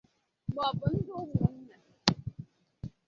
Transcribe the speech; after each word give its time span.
maọbụ 0.55 0.85
ndụ 0.95 1.13
ụmụnna 1.23 1.75